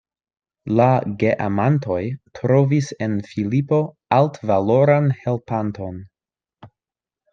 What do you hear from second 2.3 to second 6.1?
trovis en Filipo altvaloran helpanton.